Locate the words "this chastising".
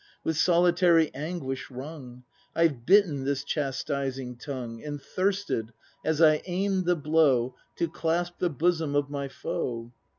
3.23-4.37